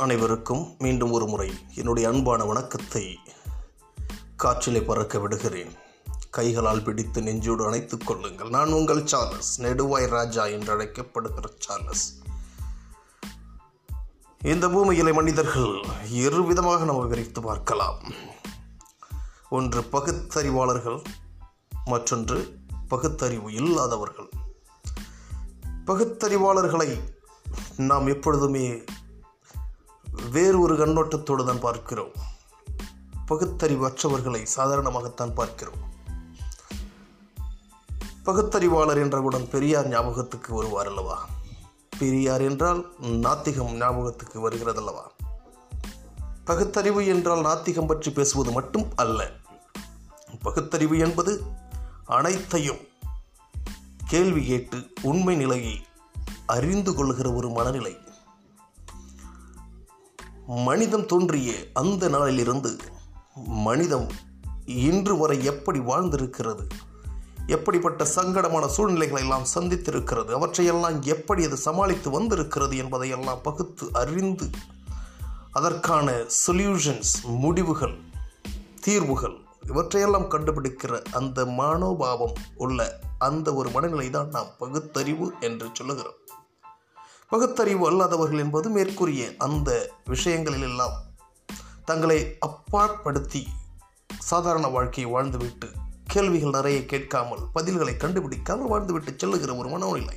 [0.00, 3.18] அனைவருக்கும் மீண்டும் ஒரு முறை என்னுடைய அன்பான வணக்கத்தை
[4.36, 5.72] காற்றிலே பறக்க விடுகிறேன்.
[6.30, 8.48] கைகளால் பிடித்து நெஞ்சோடு அணைத்துக் கொள்ளுங்கள்.
[8.48, 12.18] நான் உங்கள் சார்லஸ் நெடுவாய் ராஜா என்று அழைக்கப்படுகிற சார்லஸ்.
[14.42, 18.00] இந்த பூமியிலே மனிதர்கள் இரு விதமாக நம்ம விவரித்து பார்க்கலாம்.
[19.50, 21.04] ஒன்று பகுத்தறிவாளர்கள்
[21.84, 22.58] மற்றொன்று
[22.88, 24.30] பகுத்தறிவு இல்லாதவர்கள்.
[25.86, 27.00] பகுத்தறிவாளர்களை
[27.76, 28.84] நாம் எப்பொழுதுமே
[30.30, 32.10] வேறு ஒரு கண்ணோட்டத்தோடு தான் பார்க்கிறோம்.
[33.26, 35.88] பகுத்தறிவு அற்றவர்களை சாதாரணமாகத்தான் பார்க்கிறோம்.
[38.24, 41.28] பகுத்தறிவாளர் என்றவுடன் பெரியார் ஞாபகத்துக்கு வருவார் அல்லவா?
[41.98, 45.02] பெரியார் என்றால் நாத்திகம் ஞாபகத்துக்கு வருகிறதல்லவா?
[46.44, 49.30] பகுத்தறிவு என்றால் நாத்திகம் பற்றி பேசுவது மட்டும் அல்ல.
[50.42, 51.42] பகுத்தறிவு என்பது
[52.04, 52.78] அனைத்தையும்
[54.06, 55.86] கேள்வி கேட்டு உண்மை நிலையை
[56.46, 57.98] அறிந்து கொள்கிற ஒரு மனநிலை.
[60.50, 62.76] மனிதம் தோன்றிய அந்த நாளிலிருந்து
[63.34, 64.06] மனிதம்
[64.66, 66.68] இன்று வரை எப்படி வாழ்ந்திருக்கிறது?
[67.46, 70.30] எப்படிப்பட்ட சங்கடமான சூழ்நிலைகளை எல்லாம் சந்தித்திருக்கிறது?
[70.32, 74.50] அவற்றையெல்லாம் எப்படி அது சமாளித்து வந்திருக்கிறது என்பதையெல்லாம் பகுத்து அறிந்து
[75.52, 77.98] அதற்கான சொல்யூஷன்ஸ் முடிவுகள்
[78.80, 79.36] தீர்வுகள்
[79.68, 86.14] இவற்றையெல்லாம் கண்டுபிடிக்கிற அந்த மனோபாவம் உள்ள அந்த ஒரு மனநிலை தான் நாம் பகுத்தறிவு என்று சொல்லுகிறோம்.
[87.30, 90.96] பகுத்தறிவு அல்லாதவர்கள் என்பது மேற்கூறிய அந்த விஷயங்களிலெல்லாம்
[91.84, 93.48] தங்களை அப்பாற்படுத்தி
[94.18, 95.68] சாதாரண வாழ்க்கையை வாழ்ந்துவிட்டு
[96.06, 100.16] கேள்விகள் நிறைய கேட்காமல் பதில்களை கண்டுபிடிக்காமல் வாழ்ந்துவிட்டு செல்லுகிற ஒரு மனோநிலை.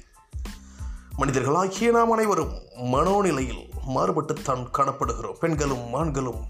[1.17, 5.37] மனிதர்களாகிய நாம் அனைவரும் மனோநிலையில் மாறுபட்டுத்தான் காணப்படுகிறோம்.
[5.39, 6.41] பெண்களும் ஆண்களும்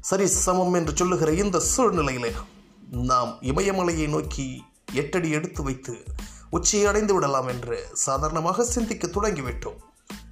[0.00, 2.32] சரி சமம் என்று சொல்லுகிற இந்த சூழ்நிலையிலே
[2.90, 6.04] நாம் இமயமலையை நோக்கி எட்டடி எடுத்து வைத்து
[6.52, 9.78] உச்சியை அடைந்து விடலாம் என்று சாதாரணமாக சிந்திக்க தொடங்கிவிட்டோம்.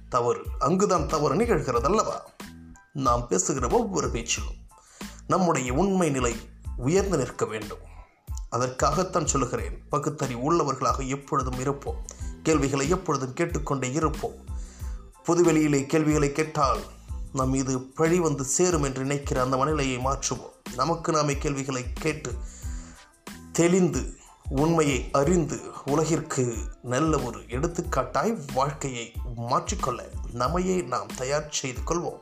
[0.09, 2.25] தவறு அங்குதான் தவறு நிகழ்கிறது அல்லவா
[2.93, 4.55] நாம் பேசுகிற ஒவ்வொரு பேச்சிலும்
[5.27, 6.35] நம்முடைய உண்மை நிலை
[6.77, 7.77] உயர்ந்து நிற்க வேண்டும்.
[8.49, 12.05] அதற்காகத்தான் சொல்லுகிறேன் பகுத்தறி உள்ளவர்களாக எப்பொழுதும் இருப்போம்.
[12.43, 14.35] கேள்விகளை எப்பொழுதும் கேட்டுக்கொண்டே இருப்போம்.
[15.27, 16.79] பொதுவெளியிலே கேள்விகளை கேட்டால்
[17.33, 20.75] நம் மீது பழி வந்து சேரும் என்று நினைக்கிற அந்த மனநிலையை மாற்றுவோம்.
[20.75, 22.33] நமக்கு நாமே கேள்விகளை கேட்டு
[23.51, 24.19] தெளிந்து
[24.55, 32.19] உண்மையை அறிந்து உலகிற்கு நல்ல ஒரு எடுத்துக்காட்டாய் வாழ்க்கையை மாற்றிக்கொள்ள நம்மையே நாம் தயார் செய்து கொள்வோம்.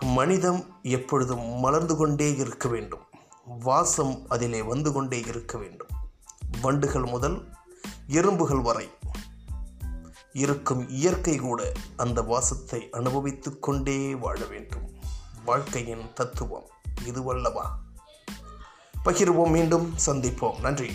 [0.00, 3.00] மனிதம் எப்பொழுதும் மலர்ந்து கொண்டே இருக்க வேண்டும்.
[3.44, 5.88] வாசம் அதிலே வந்து கொண்டே இருக்க வேண்டும்.
[6.62, 7.48] வண்டுகள் முதல்
[8.06, 8.90] எறும்புகள் வரை
[10.32, 14.90] இருக்கும் இயற்கை கூட அந்த வாசத்தை அனுபவித்து கொண்டே வாழ வேண்டும்.
[15.44, 16.68] வாழ்க்கையின் தத்துவம்
[17.04, 17.66] இதுவல்லவா?
[19.04, 20.60] பகிர்வோம் மீண்டும் சந்திப்போம்.
[20.60, 20.90] நன்றி.